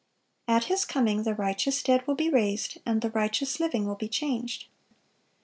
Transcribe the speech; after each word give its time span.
(526) 0.47 0.55
At 0.57 0.73
His 0.73 0.85
coming 0.85 1.21
the 1.21 1.35
righteous 1.35 1.83
dead 1.83 2.07
will 2.07 2.15
be 2.15 2.27
raised, 2.27 2.79
and 2.87 3.01
the 3.01 3.11
righteous 3.11 3.59
living 3.59 3.85
will 3.85 3.93
be 3.93 4.09
changed. 4.09 4.65